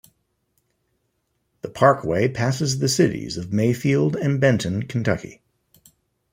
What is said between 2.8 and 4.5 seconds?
cities of Mayfield and